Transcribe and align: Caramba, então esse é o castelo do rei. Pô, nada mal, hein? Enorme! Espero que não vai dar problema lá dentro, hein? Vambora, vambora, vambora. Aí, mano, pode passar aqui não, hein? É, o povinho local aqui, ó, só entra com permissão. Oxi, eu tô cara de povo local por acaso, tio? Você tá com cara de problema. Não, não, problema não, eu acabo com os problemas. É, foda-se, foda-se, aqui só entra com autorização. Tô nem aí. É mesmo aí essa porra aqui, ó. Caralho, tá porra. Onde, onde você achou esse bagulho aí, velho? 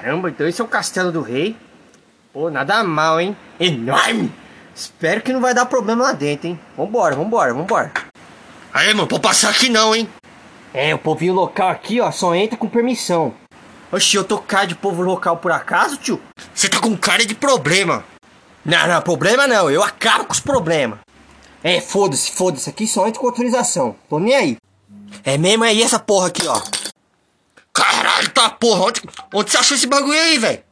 Caramba, 0.00 0.30
então 0.30 0.46
esse 0.46 0.60
é 0.60 0.64
o 0.64 0.68
castelo 0.68 1.10
do 1.10 1.20
rei. 1.20 1.56
Pô, 2.32 2.48
nada 2.50 2.84
mal, 2.84 3.20
hein? 3.20 3.36
Enorme! 3.58 4.32
Espero 4.72 5.20
que 5.20 5.32
não 5.32 5.40
vai 5.40 5.52
dar 5.52 5.66
problema 5.66 6.04
lá 6.04 6.12
dentro, 6.12 6.46
hein? 6.46 6.60
Vambora, 6.76 7.16
vambora, 7.16 7.52
vambora. 7.52 7.92
Aí, 8.72 8.94
mano, 8.94 9.08
pode 9.08 9.22
passar 9.22 9.50
aqui 9.50 9.68
não, 9.68 9.96
hein? 9.96 10.08
É, 10.72 10.94
o 10.94 10.98
povinho 10.98 11.34
local 11.34 11.68
aqui, 11.68 12.00
ó, 12.00 12.12
só 12.12 12.32
entra 12.32 12.56
com 12.56 12.68
permissão. 12.68 13.34
Oxi, 13.90 14.16
eu 14.16 14.22
tô 14.22 14.38
cara 14.38 14.68
de 14.68 14.76
povo 14.76 15.02
local 15.02 15.38
por 15.38 15.50
acaso, 15.50 15.96
tio? 15.96 16.22
Você 16.54 16.68
tá 16.68 16.78
com 16.78 16.96
cara 16.96 17.26
de 17.26 17.34
problema. 17.34 18.04
Não, 18.64 18.86
não, 18.86 19.02
problema 19.02 19.48
não, 19.48 19.68
eu 19.68 19.82
acabo 19.82 20.26
com 20.26 20.32
os 20.32 20.38
problemas. 20.38 21.00
É, 21.60 21.80
foda-se, 21.80 22.30
foda-se, 22.30 22.70
aqui 22.70 22.86
só 22.86 23.08
entra 23.08 23.20
com 23.20 23.26
autorização. 23.26 23.96
Tô 24.08 24.20
nem 24.20 24.36
aí. 24.36 24.56
É 25.24 25.36
mesmo 25.36 25.64
aí 25.64 25.82
essa 25.82 25.98
porra 25.98 26.28
aqui, 26.28 26.46
ó. 26.46 26.62
Caralho, 28.18 28.30
tá 28.30 28.50
porra. 28.50 28.86
Onde, 28.86 29.02
onde 29.32 29.50
você 29.50 29.56
achou 29.58 29.76
esse 29.76 29.86
bagulho 29.86 30.18
aí, 30.18 30.38
velho? 30.38 30.67